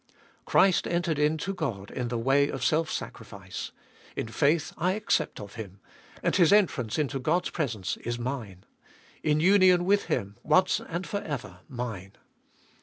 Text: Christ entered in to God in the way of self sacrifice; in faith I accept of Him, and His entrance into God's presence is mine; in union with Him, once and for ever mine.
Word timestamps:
Christ 0.45 0.87
entered 0.87 1.19
in 1.19 1.37
to 1.37 1.53
God 1.53 1.91
in 1.91 2.07
the 2.07 2.17
way 2.17 2.49
of 2.49 2.63
self 2.63 2.89
sacrifice; 2.89 3.71
in 4.15 4.29
faith 4.29 4.73
I 4.75 4.93
accept 4.93 5.39
of 5.39 5.53
Him, 5.53 5.79
and 6.23 6.35
His 6.35 6.51
entrance 6.51 6.97
into 6.97 7.19
God's 7.19 7.51
presence 7.51 7.97
is 7.97 8.17
mine; 8.17 8.63
in 9.21 9.39
union 9.39 9.85
with 9.85 10.05
Him, 10.05 10.37
once 10.41 10.79
and 10.79 11.05
for 11.05 11.21
ever 11.21 11.59
mine. 11.69 12.13